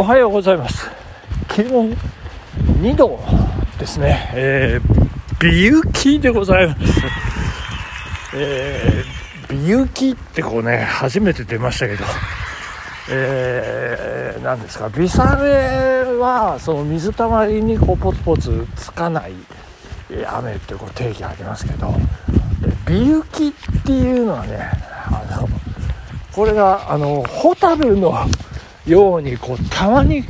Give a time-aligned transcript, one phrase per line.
[0.00, 0.88] おはようございます。
[1.48, 1.90] 気温
[2.80, 3.18] 2度
[3.80, 6.80] ですね、えー、美雪でございます、
[8.36, 12.04] えー、美雪ってこうね初めて出ましたけど。
[13.10, 14.88] えー、なんですか？
[14.90, 19.32] 微サレはその水たまりにこうポツポツつかない
[20.30, 21.92] 雨ってこう定義ありますけど。
[22.86, 24.70] 美雪っていうのはね
[25.10, 25.48] あの
[26.32, 28.14] これがあのホタルの
[28.88, 30.22] ようにこうたまに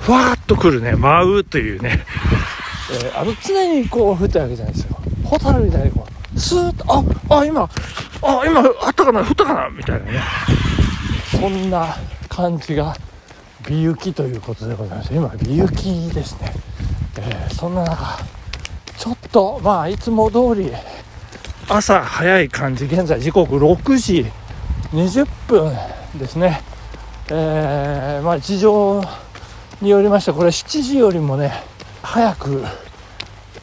[0.00, 0.92] ふわっとくるね。
[0.96, 2.04] 舞うというね、
[2.92, 4.96] えー、あの常にこう降ってるわけじゃないですよ。
[5.24, 6.84] ホタルみたいにこうスーッと
[7.28, 7.68] ああ今
[8.22, 10.20] あ今あったかな降ったかなみたいなね。
[11.38, 11.96] そんな
[12.28, 12.96] 感じが
[13.66, 15.12] 美雪ということでございます。
[15.12, 16.52] 今美雪ですね、
[17.18, 18.18] えー、そんな中
[18.96, 20.72] ちょっとまあいつも通り
[21.68, 22.86] 朝早い感じ。
[22.86, 24.26] 現在時刻6時
[24.94, 25.76] 20分
[26.16, 26.62] ですね。
[27.30, 29.02] えー、まあ、事情
[29.82, 31.52] によりましてこれ7時よりもね
[32.02, 32.64] 早く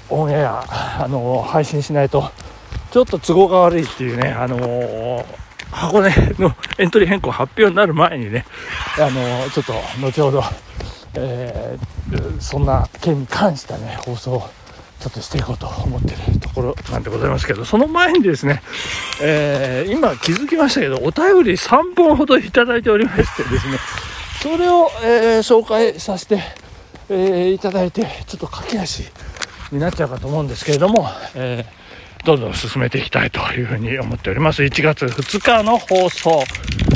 [0.09, 0.63] オンエア、
[1.03, 2.31] あの配信しないと
[2.91, 5.25] ちょっと都合が悪いっていうね、あの
[5.71, 8.45] 箱根のエントリー変更発表になる前にね、
[8.97, 10.43] あのちょっと後ほど、
[11.15, 11.77] え、
[12.39, 14.49] そんな件に関したね放送
[15.05, 18.63] ちょっとしていこうと思ってるところなんでございますけどその前にですね、
[19.21, 23.77] えー、今気づきましたけどお便り3本ほどいただいておりましてですね
[24.41, 26.41] それを、えー、紹介させて、
[27.09, 29.03] えー、いただいてちょっと駆け足
[29.71, 31.85] になっちゃうかと思うんですけれども、えー
[32.25, 34.63] どんどん進めていきたいというふうに思っております。
[34.63, 36.43] 1月2日の放送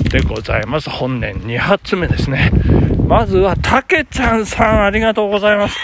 [0.10, 0.90] でございます。
[0.90, 2.52] 本年2発目ですね。
[3.08, 5.78] まずはたけちゃんさんありがとうございます。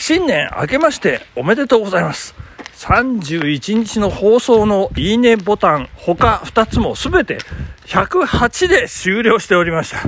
[0.00, 2.34] 新年明けましておめでとうございます。
[2.76, 7.38] 31日の放送のいいねボタン、他2つもすべて
[7.86, 9.98] 108で終了しておりました。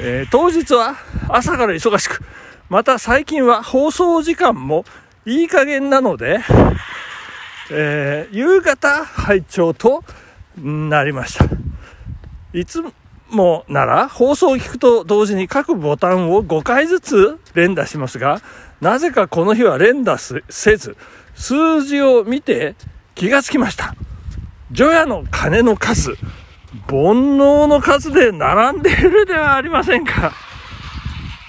[0.00, 0.96] えー、当日は
[1.28, 2.20] 朝から忙しく、
[2.68, 4.84] また最近は放送時間も
[5.24, 6.40] いい加減なので、
[7.70, 10.02] えー、夕方拝聴と
[10.58, 11.46] なりました。
[12.52, 12.82] いつ
[13.30, 18.40] もなら放送を聞くと同時に各ボタンを5回ずつ連打しますが、
[18.80, 20.96] なぜかこの日は連打せず、
[21.34, 22.74] 数字を見て
[23.14, 23.94] 気がつきました。
[24.70, 26.14] 除夜の鐘の数、
[26.86, 30.32] 煩悩の数で並んでいるではありませんか。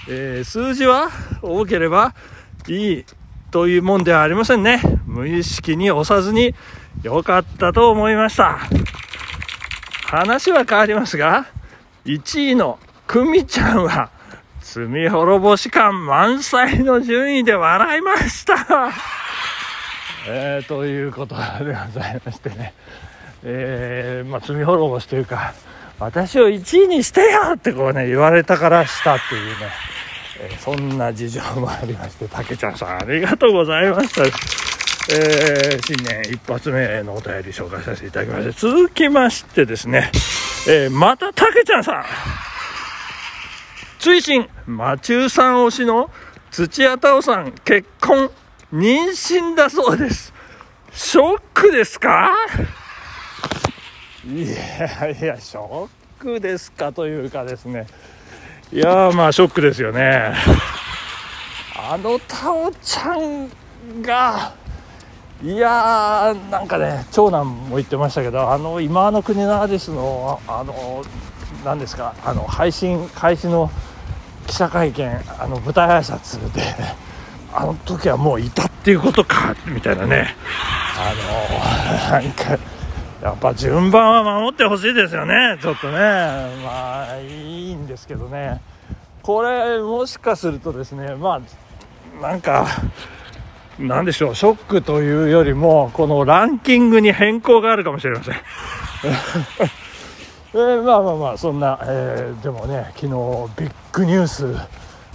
[0.08, 1.08] えー、数字は
[1.42, 2.14] 多ければ
[2.66, 3.04] いい
[3.50, 4.80] というもんではありませんね。
[5.06, 6.54] 無意識に押さずに
[7.02, 8.58] 良かったと思いました。
[10.06, 11.46] 話は変わりますが、
[12.04, 14.10] 1位のくみちゃんは、
[14.62, 18.90] 罪滅ぼし感満載の順位で笑いました。
[20.28, 21.40] えー、ということで
[21.94, 22.74] ございましてね、
[23.42, 25.52] えー、まあ、罪滅ぼしというか、
[25.98, 29.54] 私を1位にしてよってこうね、言われたからしたっていうね、
[30.40, 34.22] えー、そんな事情もありまして、たけちゃんさんありがとうございました。
[35.12, 40.10] えー、新年一発目のお便り紹介させていただきまして、続きましてですね、
[40.68, 42.04] えー、またたけちゃんさん。
[43.98, 46.10] 追伸、マチューさん推しの
[46.50, 48.30] 土屋太鳳さん、結婚、
[48.72, 50.32] 妊娠だそうです。
[50.92, 52.30] ショックですか？
[54.26, 55.88] いやいや、ショッ
[56.18, 57.86] クですかというかですね。
[58.72, 60.34] いやまあ、ショックですよね。
[61.76, 63.50] あの太鳳ちゃん
[64.02, 64.54] が、
[65.42, 71.02] いやーなんかね長男も言ってましたけどあの今の国のアディスのあの
[71.64, 73.70] 何ですかあの配信開始の
[74.46, 76.62] 記者会見あの舞台挨拶で
[77.54, 80.34] あの時はもういたっていうことかみたいなね。
[80.98, 81.14] あ
[82.12, 82.58] のなんか
[83.22, 85.98] やっぱ順番は守ってほしいですよねちょっとね。
[86.62, 88.60] まあいいんですけどね。
[89.22, 91.40] これもしかするとですねま
[92.20, 92.66] あなんか
[93.80, 98.34] なんでしょう、ショックというよりも、このランキングに変更があるかもしれません。
[100.52, 104.54] えー、まあまあまあ、そんな、えー、でもね、昨日ビッグニュース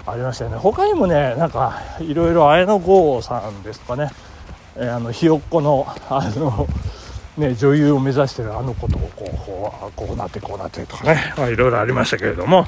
[0.05, 0.57] ありましたよね。
[0.57, 4.09] 他にもね、なんか、いろいろ綾野剛さんですとかね、
[4.77, 6.67] えー、あの、ひよっこの、あの、
[7.37, 12.65] ね、女優を目指してるあの子とこうこうこうなってこうなってとかね、まあ、いろいろありましたけれども、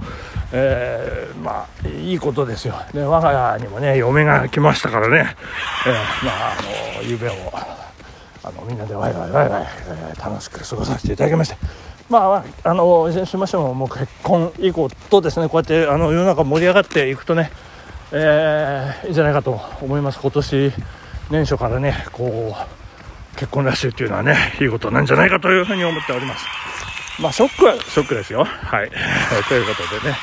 [0.52, 2.76] えー、まあいいことですよ。
[2.94, 5.36] で我が家にもね嫁が来ましたからね、
[5.86, 7.34] えー、まああの夢を
[8.44, 11.58] あのみんなでワイワイワイワイ、えー、楽しく過ごさせていただきまして。
[12.10, 17.52] まああのいずれにしましてももう結婚以降とですねこうやってあの世の中盛り上がっていくとね、
[18.12, 20.20] えー、いいんじゃないかと思います。
[20.20, 20.72] 今年
[21.30, 22.77] 年初からねこう
[23.38, 26.46] 結婚ラッシュっていうのはね、いいことなんじゃないかというふうに思っております。
[27.22, 28.44] まあ、ショックはショックですよ。
[28.44, 28.92] はい。
[29.48, 30.18] ということでね。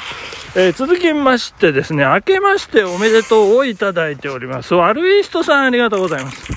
[0.57, 4.75] えー、続きましてですね、明けましておめでとうをいただいております。
[4.75, 6.53] 悪い人さんありがとうございます。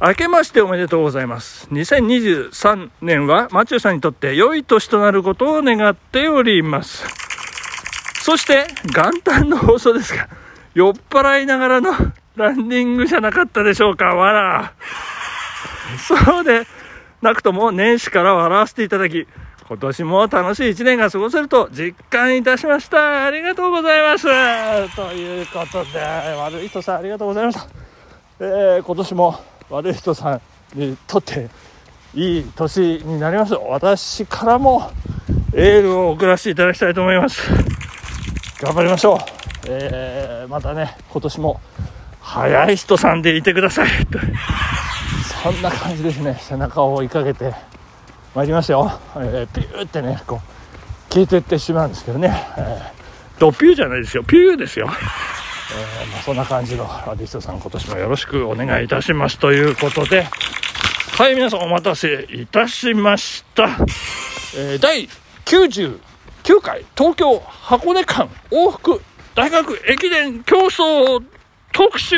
[0.00, 1.68] 明けましておめでとうございます。
[1.70, 7.06] 2023年はマチューさんにとって良い年となることを願っております。
[8.22, 10.28] そして、元旦の放送ですが、
[10.74, 11.92] 酔っ払いながらの
[12.36, 14.72] ランニングじゃなかったでしょうか、わら。
[15.98, 16.66] そうで、
[17.20, 19.26] なくとも年始から笑わせていただき、
[19.68, 23.26] 今年も楽しい一年が過ごせると実感いたしました。
[23.26, 24.24] ありがとうございます。
[24.96, 25.98] ということで、
[26.36, 27.66] 悪い人さんありがとうございました。
[28.40, 29.40] えー、今年も
[29.70, 30.40] 悪い人さん
[30.74, 31.48] にとって
[32.14, 34.90] いい年になります私からも
[35.54, 37.42] エールを送らせていただきたいと思います
[38.60, 39.18] 頑張りましょう、
[39.68, 41.60] えー、またね今年も
[42.22, 43.88] 早い人さんでいてください。
[45.42, 46.38] そんな感じですね。
[46.40, 47.54] 背中を追いかけて。
[48.34, 54.24] まいりますよ、えー、ピューってねこう消えていってしまうんですけどね、えー、ドピューじゃないですよ。
[54.24, 54.86] ピューですよ。
[54.88, 60.26] えー、まあ、そんな感じのアーティストさん今年もよろしくお願いいたしますということで。
[61.14, 63.64] はい皆さんお待たせいたしました、
[64.56, 65.06] えー、第
[65.44, 66.00] 99
[66.62, 69.02] 回東京箱根間往復
[69.34, 71.22] 大学駅伝競争
[71.72, 72.16] 特集。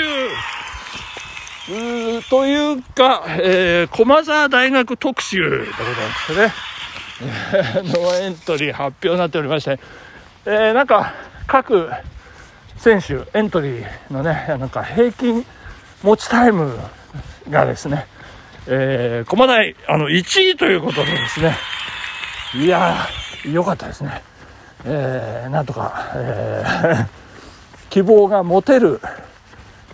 [2.28, 9.80] というか、えー、駒沢大学特集でございますね、 ノーエントリー発表になっておりまして、
[10.44, 11.14] えー、なんか
[11.46, 11.90] 各
[12.76, 15.46] 選手エントリーのねなんか平均
[16.02, 16.78] 持ちタイム
[17.48, 18.06] がですね、
[18.66, 21.56] えー、駒大あの1位ということでですね。
[22.54, 24.22] いやー良かったですね、
[24.84, 27.06] えー、なんとか、えー、
[27.90, 29.00] 希望が持てる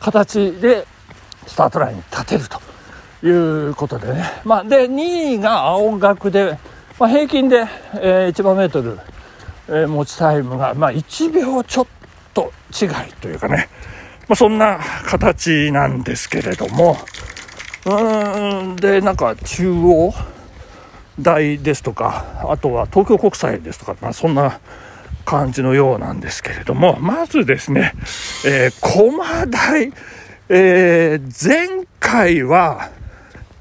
[0.01, 0.87] 形で
[1.47, 6.59] スタートラインに立てるということでね、まあ、で2位が青学で、
[6.99, 8.99] まあ、平均で、えー、1万メートル、
[9.69, 11.87] えー、持ちタイムが、まあ、1秒ちょっ
[12.33, 13.69] と違いというかね、
[14.29, 16.97] まあ、そんな形なんですけれども、
[17.85, 20.15] うーん、で、なんか中央
[21.19, 24.61] 大ですとか、あとは東京国際ですとか、まあ、そんな
[25.31, 27.93] 感じのようなんですけれども、まずですね、
[28.45, 29.93] えー、駒大、
[30.49, 32.91] えー、前回は、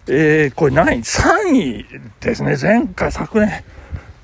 [0.07, 1.85] えー、これ何位 ?3 位
[2.21, 2.57] ですね。
[2.59, 3.63] 前回、昨年。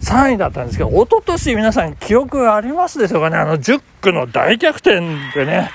[0.02, 5.02] 3位だったんですけど、一昨年皆さん記憶ありますでしょうかね、あの10区の大逆転
[5.36, 5.70] でね、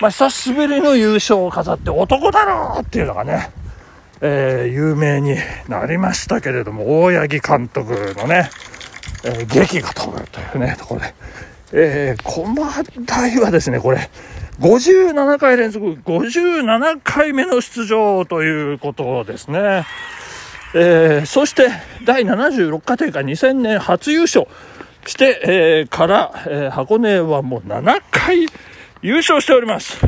[0.00, 3.50] まあ、久しぶりの優勝を飾って男だろうっていうのがね、
[4.20, 5.36] えー、有名に
[5.68, 8.50] なりましたけれども、大八木監督のね、
[9.26, 11.14] えー、劇が飛ぶというね、ところで、
[11.72, 12.54] えー、駒
[13.04, 14.08] 大はですね、これ、
[14.60, 19.84] 57回連続、57回目の出場ということですね。
[20.74, 21.68] えー、そして
[22.04, 24.46] 第76回大会2000年初優勝
[25.06, 28.46] して、えー、から、えー、箱根はもう7回
[29.02, 29.98] 優勝しております。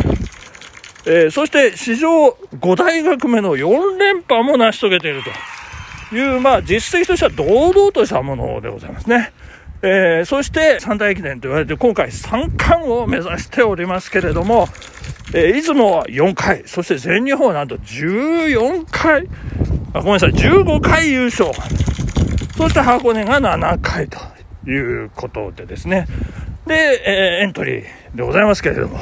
[1.07, 2.29] えー、そして史上
[2.61, 5.31] 5大学目の4連覇も成し遂げていると
[6.13, 9.33] いう、まあ実績としては堂々としたものでございますね。
[9.81, 14.67] えー、そして三大駅伝と言われて今回3冠を目指しておりますけれども、
[15.33, 19.29] えー、出雲は4回、そして全日本はなんと14回
[19.93, 21.51] あ、ごめんなさい、15回優勝。
[22.57, 24.19] そして箱根が7回と
[24.69, 26.07] いうことでですね。
[26.67, 28.99] で、えー、エントリーでございますけれども、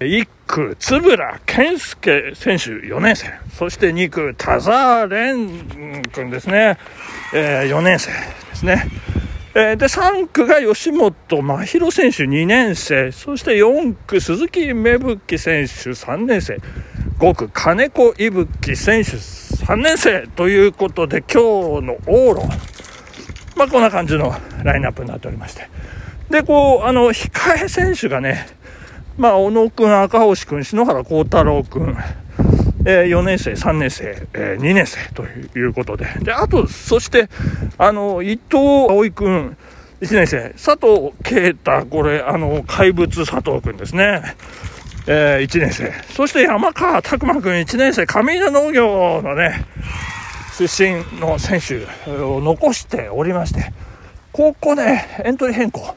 [0.00, 6.78] 1区、円健介選手4年生、そして2区、田沢蓮君ですね、
[7.34, 8.16] えー、4年生で
[8.54, 8.86] すね。
[9.52, 16.60] えー、で、3区が吉本真宏選手2年生、そして4区、鈴木芽吹選手3年生、
[17.18, 20.26] 5区、金子伊吹選手3年生。
[20.28, 22.48] ということで、今日の往路、
[23.54, 25.68] まあ、こんな感じのラインナップになっておりまして。
[26.30, 28.46] で、こう、あの、控え選手がね、
[29.20, 31.94] まあ、小野くん、赤星くん、篠原幸太郎くん、
[32.86, 36.06] えー、4年生、3年生、えー、2年生ということで。
[36.22, 37.28] で、あと、そして、
[37.76, 39.58] あの、伊藤葵くん、
[40.00, 44.22] 1年生、佐藤啓太、これ、あの、怪物佐藤くんですね。
[45.06, 45.92] えー、1年生。
[46.14, 49.66] そして山川拓磨君1年生、上稲農業のね、
[50.56, 51.84] 出身の選手
[52.14, 53.70] を残しておりまして、
[54.32, 55.94] ここね、エントリー変更、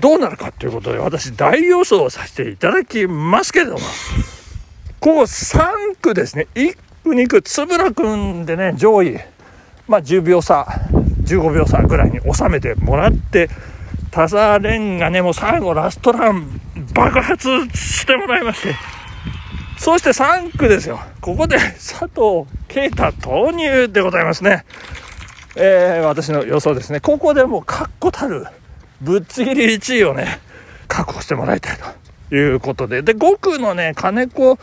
[0.00, 3.78] どうなるかということで、私大予想させていただきますけれども、
[5.00, 9.18] ここ3区ですね、1区、2区、円谷君でね、上位、
[9.86, 10.66] まあ、10秒差、
[11.24, 13.48] 15秒差ぐらいに収めてもらって、
[14.10, 16.60] 田沢蓮がね、もう最後ラストラン
[16.94, 18.74] 爆発してもらいまして、
[19.78, 21.00] そして3区ですよ。
[21.20, 24.64] ここで 佐藤啓太投入でございますね。
[25.54, 27.00] えー、私の予想ですね。
[27.00, 28.46] ここでもう確固たる
[29.00, 30.40] ぶっちぎり1位をね、
[30.88, 31.76] 確保してもらいたい
[32.30, 33.02] ということで。
[33.02, 34.58] で、5区のね、金子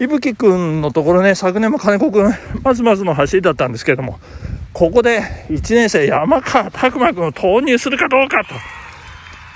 [0.00, 2.32] いぶきくんのところね、昨年も金子くん、
[2.62, 4.18] まずまずの走りだったんですけれども、
[4.72, 8.44] ここで1年生山川拓磨君を投入するかどうか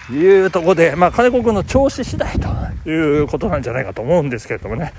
[0.09, 4.93] というところで、まあ、金子君の調子次第ということなんじゃないかと思うんですけれどもね。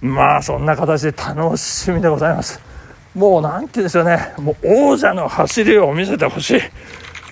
[0.00, 2.60] まあ、そんな形で楽しみでございます。
[3.14, 6.60] もうなんて言うんですよね、もう王者の走りを見せてほしい、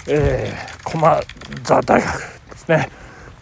[0.08, 1.20] えー、駒
[1.62, 2.20] 座大学
[2.50, 2.88] ですね。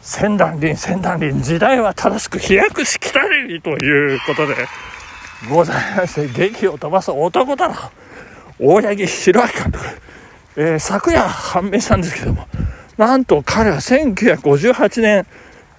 [0.01, 4.55] 仙断林、仙断林、時代は正しく飛躍しきたれりということで
[5.49, 7.75] ございまして、劇を飛ばす男だろ。
[8.59, 9.85] 大八木弘明監督、
[10.57, 12.47] えー、昨夜判明したんですけども、
[12.97, 15.27] なんと彼は1958年、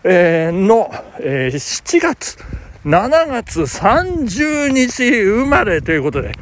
[0.03, 2.37] えー、の、えー、7月、
[2.83, 6.33] 7月30日生まれということで、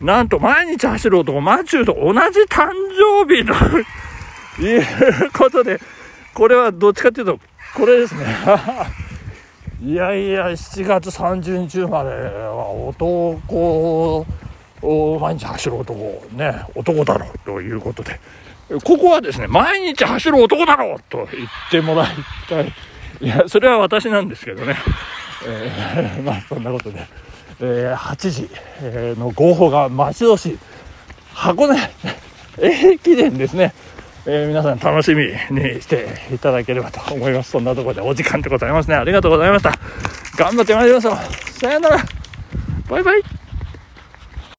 [0.00, 5.80] なんと毎日走る男、マチューと同じ誕生日と いうことで、
[6.34, 7.38] これはどっちかっていうと、
[7.74, 8.24] これですね。
[9.82, 14.26] いやいや、7月30日生まれは男
[14.82, 18.20] を毎日走る男、ね、男だろうということで、
[18.84, 22.08] ここはですね、毎日走る男だろうと言ってもらい
[22.48, 22.72] たい。
[23.20, 24.76] いや、それは私なんですけどね。
[25.46, 27.00] えー、まあ、そんなことで、
[27.60, 28.50] えー、8時
[28.82, 30.58] えの号砲が待ち遠しい
[31.34, 31.78] 箱根
[32.58, 33.72] 駅伝ですね。
[34.26, 37.52] えー、皆さん楽しみにしていただければと思います。
[37.52, 38.96] そんなところでお時間でございますね。
[38.96, 39.72] ありがとうございました。
[40.36, 41.16] 頑張ってまいりましょう。
[41.58, 42.04] さよなら。
[42.88, 43.39] バイバイ。